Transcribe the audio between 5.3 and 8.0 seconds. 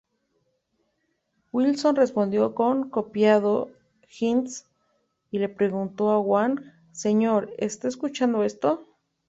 le preguntó a Wang "¿señor, está